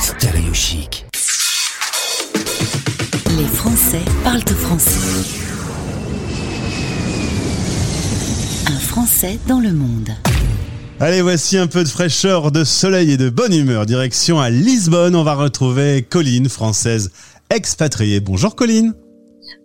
[0.00, 1.06] Stéréo chic.
[3.36, 5.00] Les Français parlent français.
[8.66, 10.10] Un Français dans le monde.
[11.00, 13.86] Allez, voici un peu de fraîcheur, de soleil et de bonne humeur.
[13.86, 17.10] Direction à Lisbonne, on va retrouver Colline, française
[17.50, 18.20] expatriée.
[18.20, 18.94] Bonjour Colline.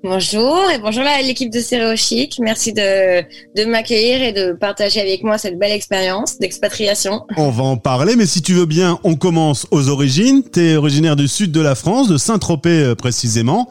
[0.06, 2.38] Bonjour et bonjour à l'équipe de Stéréo Chic.
[2.42, 7.22] Merci de, de m'accueillir et de partager avec moi cette belle expérience d'expatriation.
[7.38, 10.44] On va en parler, mais si tu veux bien, on commence aux origines.
[10.52, 13.70] Tu es originaire du sud de la France, de Saint-Tropez euh, précisément.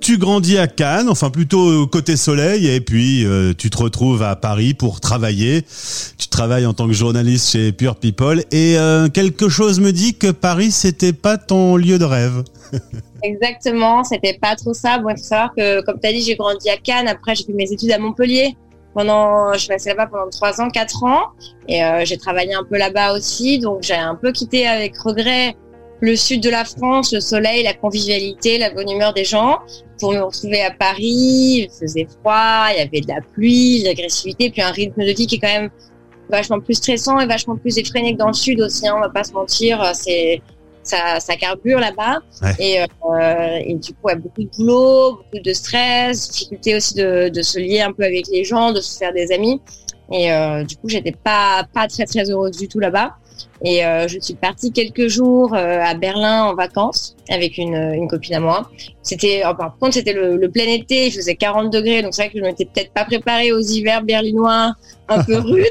[0.00, 4.36] Tu grandis à Cannes, enfin plutôt côté soleil, et puis euh, tu te retrouves à
[4.36, 5.64] Paris pour travailler.
[6.18, 10.14] Tu travailles en tant que journaliste chez Pure People, et euh, quelque chose me dit
[10.14, 12.44] que Paris c'était pas ton lieu de rêve.
[13.24, 14.98] Exactement, c'était pas trop ça.
[14.98, 17.08] Bon, il faut savoir que, comme tu as dit, j'ai grandi à Cannes.
[17.08, 18.54] Après, j'ai fait mes études à Montpellier.
[18.92, 21.30] Pendant, je suis restée là-bas pendant trois ans, quatre ans,
[21.66, 23.58] et euh, j'ai travaillé un peu là-bas aussi.
[23.58, 25.56] Donc, j'ai un peu quitté avec regret
[26.00, 29.60] le sud de la France, le soleil, la convivialité, la bonne humeur des gens,
[29.98, 31.66] pour me retrouver à Paris.
[31.66, 35.26] Il faisait froid, il y avait de la pluie, l'agressivité, puis un rythme de vie
[35.26, 35.70] qui est quand même
[36.28, 38.86] vachement plus stressant et vachement plus effréné que dans le sud aussi.
[38.86, 40.42] Hein, on va pas se mentir, c'est
[40.86, 42.20] ça, ça carbure là-bas.
[42.58, 47.28] Et, euh, et du coup, a beaucoup de boulot, beaucoup de stress, difficulté aussi de,
[47.28, 49.60] de se lier un peu avec les gens, de se faire des amis.
[50.12, 53.16] Et euh, du coup, j'étais pas pas très très heureuse du tout là-bas.
[53.64, 58.08] Et euh, je suis partie quelques jours euh, à Berlin en vacances avec une, une
[58.08, 58.70] copine à moi.
[59.02, 62.22] C'était, oh, par contre, c'était le, le, plein été, il faisait 40 degrés, donc c'est
[62.22, 64.74] vrai que je m'étais peut-être pas préparée aux hivers berlinois
[65.08, 65.64] un peu rudes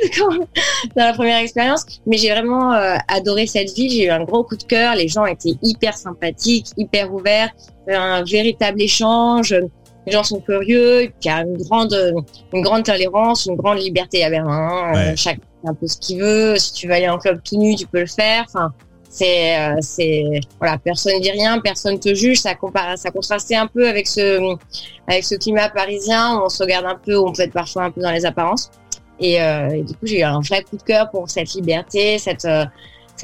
[0.96, 1.86] dans la première expérience.
[2.08, 5.08] Mais j'ai vraiment euh, adoré cette ville, j'ai eu un gros coup de cœur, les
[5.08, 7.52] gens étaient hyper sympathiques, hyper ouverts,
[7.88, 9.56] un véritable échange.
[10.06, 11.96] Les gens sont curieux, il y a une grande,
[12.54, 14.92] une grande tolérance, une grande liberté à Berlin.
[14.94, 15.16] Ouais.
[15.16, 16.58] chaque un peu ce qu'il veut.
[16.58, 18.46] Si tu veux aller en club tout nu, tu peux le faire.
[18.48, 18.74] Enfin,
[19.10, 20.24] c'est, euh, c'est,
[20.60, 22.40] voilà, personne dit rien, personne te juge.
[22.40, 24.56] Ça compare, ça contrastait un peu avec ce,
[25.08, 27.84] avec ce climat parisien où on se regarde un peu, où on peut être parfois
[27.84, 28.72] un peu dans les apparences.
[29.20, 32.18] Et, euh, et du coup, j'ai eu un vrai coup de cœur pour cette liberté,
[32.18, 32.66] cette, euh,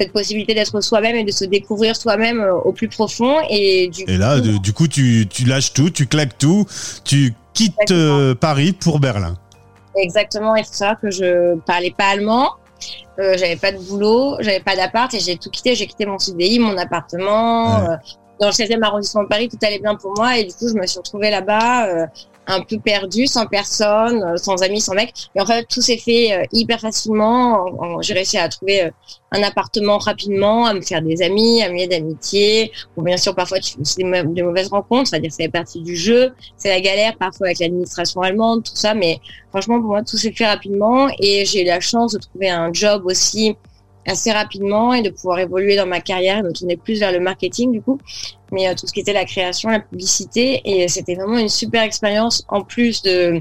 [0.00, 3.36] cette possibilité d'être soi-même et de se découvrir soi-même euh, au plus profond.
[3.50, 6.66] Et, du et là, coup, du coup, tu, tu lâches tout, tu claques tout,
[7.04, 9.36] tu quittes euh, Paris pour Berlin.
[9.96, 12.50] Exactement, il faut savoir que je parlais pas allemand,
[13.18, 15.74] euh, j'avais pas de boulot, j'avais pas d'appart et j'ai tout quitté.
[15.74, 17.80] J'ai quitté mon CDI, mon appartement.
[17.80, 17.88] Ouais.
[17.90, 17.96] Euh,
[18.40, 20.74] dans le 16e arrondissement de Paris, tout allait bien pour moi et du coup, je
[20.74, 21.88] me suis retrouvée là-bas.
[21.88, 22.06] Euh,
[22.50, 25.12] un peu perdu, sans personne, euh, sans amis, sans mec.
[25.34, 28.00] Et en fait, tout s'est fait euh, hyper facilement.
[28.00, 28.90] J'ai réussi à trouver euh,
[29.32, 32.72] un appartement rapidement, à me faire des amis, à me lier d'amitié.
[32.96, 36.32] Bon, bien sûr, parfois, fais des, mauvaises rencontres, c'est-à-dire c'est partie du jeu.
[36.56, 38.94] C'est la galère, parfois avec l'administration allemande, tout ça.
[38.94, 41.08] Mais franchement, pour moi, tout s'est fait rapidement.
[41.20, 43.56] Et j'ai eu la chance de trouver un job aussi
[44.06, 47.20] assez rapidement et de pouvoir évoluer dans ma carrière et me tourner plus vers le
[47.20, 47.98] marketing du coup.
[48.52, 51.82] Mais euh, tout ce qui était la création la publicité et c'était vraiment une super
[51.82, 53.40] expérience en plus de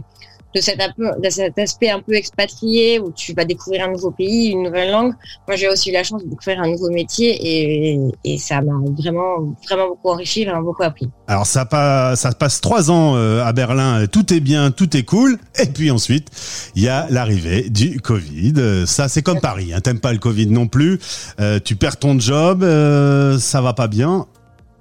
[0.55, 4.91] de cet, aspect un peu expatrié où tu vas découvrir un nouveau pays, une nouvelle
[4.91, 5.13] langue.
[5.47, 9.55] Moi, j'ai aussi eu la chance de découvrir un nouveau métier et, ça m'a vraiment,
[9.67, 11.09] vraiment beaucoup enrichi, vraiment beaucoup appris.
[11.27, 15.03] Alors, ça, pas, ça passe trois ans euh, à Berlin, tout est bien, tout est
[15.03, 15.37] cool.
[15.59, 16.29] Et puis ensuite,
[16.75, 18.85] il y a l'arrivée du Covid.
[18.85, 19.73] Ça, c'est comme Paris.
[19.73, 19.81] Hein.
[19.81, 20.99] T'aimes pas le Covid non plus.
[21.39, 24.25] Euh, tu perds ton job, euh, ça va pas bien.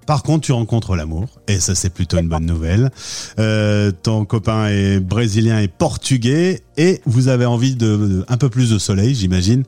[0.09, 2.91] Par contre, tu rencontres l'amour, et ça c'est plutôt une bonne nouvelle.
[3.39, 8.71] Euh, ton copain est brésilien et portugais, et vous avez envie de, un peu plus
[8.71, 9.65] de soleil, j'imagine.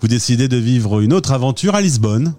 [0.00, 2.34] Vous décidez de vivre une autre aventure à Lisbonne.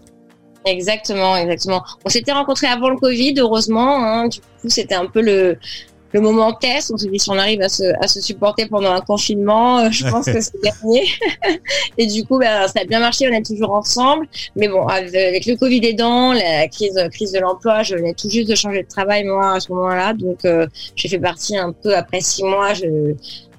[0.66, 1.82] Exactement, exactement.
[2.04, 4.04] On s'était rencontrés avant le Covid, heureusement.
[4.04, 4.28] Hein.
[4.28, 5.58] Du coup, c'était un peu le,
[6.16, 6.92] le moment test.
[6.94, 9.90] On s'est dit si on arrive à se, à se supporter pendant un confinement, euh,
[9.92, 11.06] je pense que c'est gagné.
[11.98, 13.28] et du coup, ben, ça a bien marché.
[13.30, 14.26] On est toujours ensemble.
[14.56, 18.50] Mais bon, avec le Covid aidant, la crise, crise de l'emploi, je venais tout juste
[18.50, 20.14] de changer de travail moi à ce moment-là.
[20.14, 22.74] Donc, euh, j'ai fait partie un peu après six mois.
[22.74, 23.14] Je,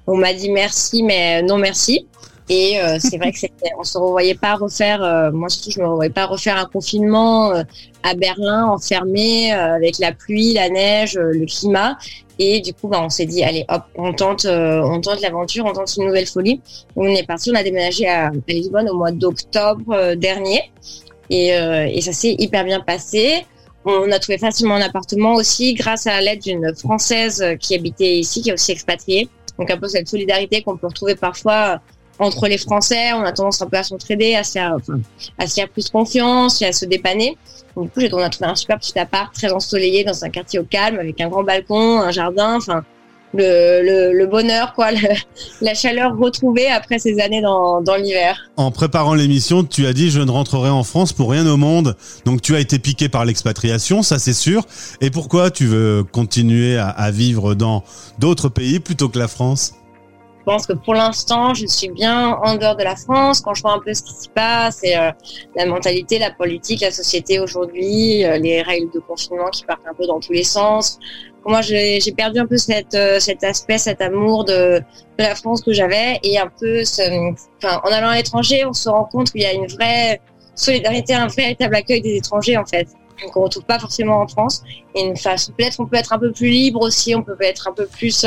[0.07, 2.07] on m'a dit merci, mais non merci.
[2.49, 5.03] Et euh, c'est vrai que c'était, on se revoyait pas refaire.
[5.03, 7.63] Euh, moi surtout, je me revoyais pas refaire un confinement euh,
[8.03, 11.97] à Berlin, enfermé avec la pluie, la neige, le climat.
[12.39, 15.73] Et du coup, bah, on s'est dit, allez, hop, on tente, on tente l'aventure, on
[15.73, 16.61] tente une nouvelle folie.
[16.95, 20.71] On est parti, on a déménagé à, à Lisbonne au mois d'octobre dernier,
[21.29, 23.45] et, et ça s'est hyper bien passé.
[23.85, 28.41] On a trouvé facilement un appartement aussi grâce à l'aide d'une française qui habitait ici,
[28.41, 29.27] qui est aussi expatriée.
[29.57, 31.81] Donc un peu cette solidarité qu'on peut retrouver parfois
[32.19, 34.77] entre les Français, on a tendance un peu à s'entraider, à se faire,
[35.37, 37.37] à se faire plus confiance et à se dépanner.
[37.75, 40.63] Du coup, on a trouvé un super petit appart très ensoleillé dans un quartier au
[40.63, 42.55] calme avec un grand balcon, un jardin.
[42.57, 42.83] Enfin,
[43.33, 44.89] le, le, bonheur, quoi,
[45.61, 48.49] la chaleur retrouvée après ces années dans, dans l'hiver.
[48.55, 51.95] En préparant l'émission, tu as dit je ne rentrerai en France pour rien au monde.
[52.25, 54.65] Donc tu as été piqué par l'expatriation, ça c'est sûr.
[55.01, 57.83] Et pourquoi tu veux continuer à, à vivre dans
[58.19, 59.73] d'autres pays plutôt que la France?
[60.47, 63.41] Pense que pour l'instant, je suis bien en dehors de la France.
[63.41, 65.11] Quand je vois un peu ce qui se passe et euh,
[65.57, 69.93] la mentalité, la politique, la société aujourd'hui, euh, les règles de confinement qui partent un
[69.93, 70.99] peu dans tous les sens.
[71.45, 74.81] Moi, j'ai perdu un peu euh, cet aspect, cet amour de,
[75.19, 76.83] la France que j'avais et un peu,
[77.63, 80.21] en allant à l'étranger, on se rend compte qu'il y a une vraie
[80.55, 82.87] solidarité, un véritable accueil des étrangers en fait
[83.33, 84.61] qu'on retrouve pas forcément en France.
[84.95, 87.67] Et une façon, peut-être on peut être un peu plus libre aussi, on peut être
[87.67, 88.25] un peu plus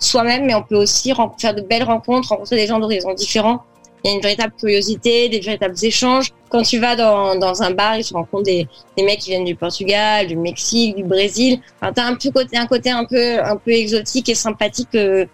[0.00, 3.62] soi-même, mais on peut aussi faire de belles rencontres, rencontrer des gens d'horizons différents.
[4.02, 6.30] Il y a une véritable curiosité, des véritables échanges.
[6.48, 8.66] Quand tu vas dans, dans un bar, tu rencontres des,
[8.96, 11.60] des mecs qui viennent du Portugal, du Mexique, du Brésil.
[11.80, 15.28] Enfin, t'as un petit côté, un côté un peu, un peu exotique et sympathique que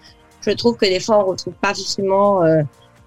[0.46, 2.62] je trouve que des fois on retrouve pas forcément euh,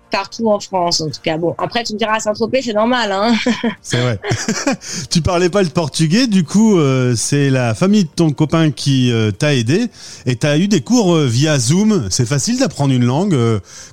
[0.09, 1.37] partout en France, en tout cas.
[1.37, 3.33] Bon, après, tu me diras, Saint-Tropez, c'est normal, hein.
[3.81, 4.19] C'est vrai.
[5.09, 9.11] tu parlais pas le portugais, du coup, euh, c'est la famille de ton copain qui
[9.11, 9.87] euh, t'a aidé
[10.25, 12.07] et t'as eu des cours euh, via Zoom.
[12.09, 13.37] C'est facile d'apprendre une langue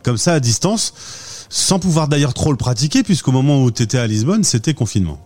[0.03, 4.07] comme ça à distance, sans pouvoir d'ailleurs trop le pratiquer, puisqu'au moment où t'étais à
[4.07, 5.19] Lisbonne, c'était confinement.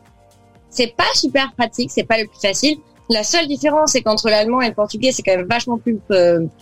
[0.70, 2.78] C'est pas super pratique, c'est pas le plus facile.
[3.08, 5.98] La seule différence, c'est qu'entre l'allemand et le portugais, c'est quand même vachement plus,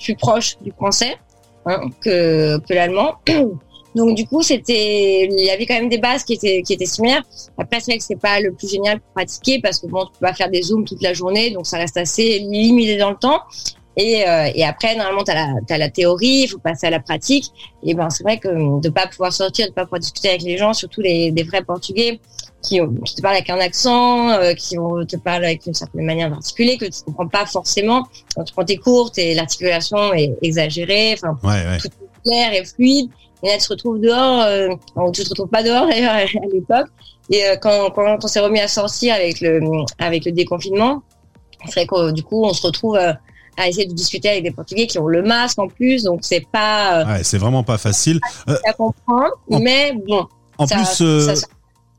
[0.01, 1.19] plus proche du français
[1.67, 3.17] hein, que, que l'allemand.
[3.99, 6.87] Donc du coup, c'était, il y avait quand même des bases qui étaient qui étaient
[6.87, 7.25] similaires.
[7.59, 10.13] Après, c'est vrai que c'est pas le plus génial pour pratiquer parce que bon, tu
[10.13, 13.17] peux pas faire des zooms toute la journée, donc ça reste assez limité dans le
[13.17, 13.41] temps.
[13.97, 16.91] Et, euh, et après, normalement, tu as la, as la théorie, il faut passer à
[16.91, 17.47] la pratique.
[17.83, 20.57] Et ben, c'est vrai que de pas pouvoir sortir, de pas pouvoir discuter avec les
[20.57, 22.21] gens, surtout les des vrais Portugais
[22.63, 26.31] qui, qui te parlent avec un accent, euh, qui te parlent avec une certaine manière
[26.31, 28.07] d'articuler que tu comprends pas forcément.
[28.37, 32.65] Quand tu prends tes cours, et l'articulation est exagérée, enfin, ouais, tout est clair et
[32.65, 33.11] fluide.
[33.43, 34.69] Et là, tu te retrouves dehors, euh,
[35.13, 36.89] tu te retrouves pas dehors d'ailleurs à l'époque.
[37.31, 39.61] Et euh, quand, quand on s'est remis à sortir avec le,
[39.99, 41.03] avec le déconfinement,
[41.67, 43.13] c'est vrai que du coup, on se retrouve euh,
[43.57, 46.47] à essayer de discuter avec des Portugais qui ont le masque en plus, donc c'est
[46.51, 47.05] pas.
[47.05, 48.21] ouais, c'est vraiment pas facile.
[48.47, 50.27] à comprendre, mais bon.
[50.59, 51.03] En plus,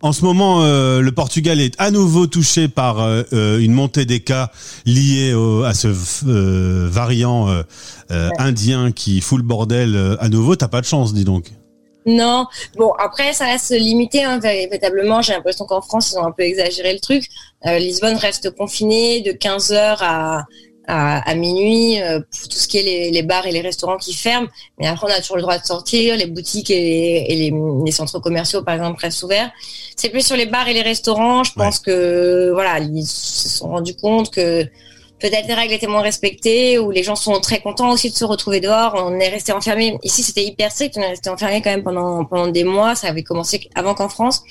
[0.01, 4.05] en ce moment, euh, le Portugal est à nouveau touché par euh, euh, une montée
[4.05, 4.49] des cas
[4.85, 5.33] liés
[5.65, 5.87] à ce
[6.87, 7.47] variant
[8.09, 10.55] indien qui fout le bordel à nouveau.
[10.55, 11.51] T'as pas de chance, dis donc.
[12.05, 12.47] Non,
[12.77, 15.21] bon après ça reste limité hein, véritablement.
[15.21, 17.27] J'ai l'impression qu'en France ils ont un peu exagéré le truc.
[17.65, 20.45] Lisbonne reste confinée de 15 heures à
[20.89, 24.13] à, minuit euh, pour tout ce qui est les, les, bars et les restaurants qui
[24.13, 24.47] ferment.
[24.79, 26.17] Mais après, on a toujours le droit de sortir.
[26.17, 27.53] Les boutiques et, les,
[27.85, 29.51] les, centres commerciaux, par exemple, restent ouverts.
[29.95, 31.43] C'est plus sur les bars et les restaurants.
[31.43, 34.65] Je pense que voilà, ils se sont rendus compte que
[35.19, 38.25] peut-être les règles étaient moins respectées ou les gens sont très contents aussi de se
[38.25, 38.93] retrouver dehors.
[38.95, 39.97] On est resté enfermé.
[40.03, 40.95] Ici, c'était hyper strict.
[40.97, 42.95] On est resté enfermé quand même pendant pendant des mois.
[42.95, 44.41] Ça avait commencé avant qu'en France.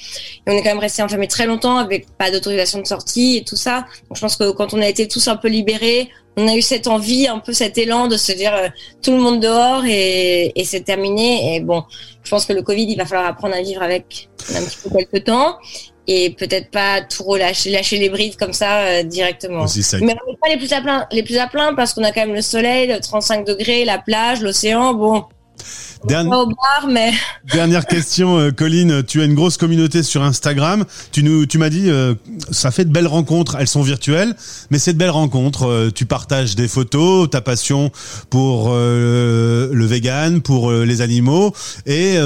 [0.47, 3.45] Et on est quand même resté enfermé très longtemps avec pas d'autorisation de sortie et
[3.45, 3.87] tout ça.
[4.09, 6.63] Donc, je pense que quand on a été tous un peu libérés, on a eu
[6.63, 8.69] cette envie, un peu cet élan de se dire euh,
[9.03, 11.57] tout le monde dehors et, et c'est terminé.
[11.57, 11.83] Et bon,
[12.23, 14.97] je pense que le Covid, il va falloir apprendre à vivre avec un petit peu
[14.97, 15.59] quelques temps
[16.07, 19.67] et peut-être pas tout relâcher, lâcher les brides comme ça euh, directement.
[20.01, 22.13] Mais on n'est pas les plus à plein, les plus à plein parce qu'on a
[22.13, 24.95] quand même le soleil, le 35 degrés, la plage, l'océan.
[24.95, 25.25] Bon,
[26.05, 26.39] Dernière...
[26.39, 27.13] Au bar, mais...
[27.53, 29.03] Dernière question, euh, Colline.
[29.03, 30.85] Tu as une grosse communauté sur Instagram.
[31.13, 32.15] Tu nous, tu m'as dit, euh,
[32.51, 33.57] ça fait de belles rencontres.
[33.59, 34.35] Elles sont virtuelles,
[34.71, 35.67] mais c'est de belles rencontres.
[35.67, 37.91] Euh, tu partages des photos, ta passion
[38.31, 41.53] pour le vegan, pour les animaux,
[41.87, 42.19] et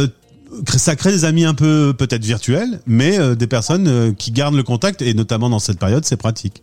[0.76, 5.02] ça crée des amis un peu peut-être virtuels, mais des personnes qui gardent le contact,
[5.02, 6.62] et notamment dans cette période, c'est pratique.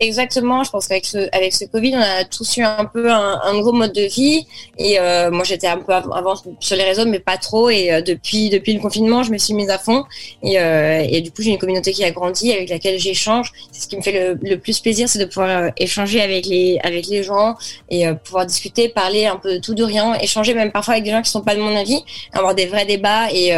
[0.00, 3.52] Exactement, je pense qu'avec ce, avec ce Covid, on a tous eu un peu un,
[3.54, 4.46] nouveau mode de vie.
[4.78, 7.68] Et euh, moi, j'étais un peu avant sur les réseaux, mais pas trop.
[7.68, 10.04] Et euh, depuis depuis le confinement, je me suis mise à fond.
[10.44, 13.52] Et, euh, et du coup, j'ai une communauté qui a grandi, avec laquelle j'échange.
[13.72, 17.08] C'est ce qui me fait le, plus plaisir, c'est de pouvoir échanger avec les avec
[17.08, 17.56] les gens
[17.90, 21.10] et pouvoir discuter, parler un peu de tout de rien, échanger même parfois avec des
[21.10, 23.52] gens qui sont pas de mon avis, avoir des vrais débats et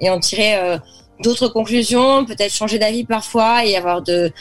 [0.00, 0.78] et en tirer
[1.22, 4.32] d'autres conclusions, peut-être changer d'avis parfois et avoir de,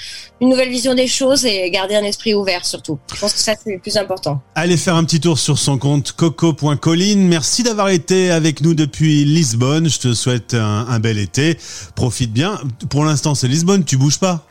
[0.41, 2.99] une nouvelle vision des choses et garder un esprit ouvert surtout.
[3.13, 4.41] Je pense que ça c'est le plus important.
[4.55, 7.27] Allez faire un petit tour sur son compte coco.colline.
[7.27, 9.89] Merci d'avoir été avec nous depuis Lisbonne.
[9.89, 11.57] Je te souhaite un, bel été.
[11.95, 12.59] Profite bien.
[12.89, 14.45] Pour l'instant c'est Lisbonne, tu bouges pas?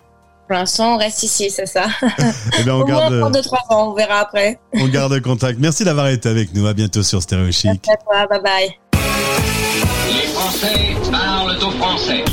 [0.49, 1.87] Pour l'instant, on reste ici, c'est ça.
[2.59, 3.15] Eh bien, on Au garde...
[3.15, 4.59] moins 2-3 ans, on verra après.
[4.75, 5.61] on garde contact.
[5.61, 6.67] Merci d'avoir été avec nous.
[6.67, 7.67] À bientôt sur Stéréo Chic.
[7.67, 8.90] Merci à toi, bye bye.
[10.41, 12.25] Français parlent au français.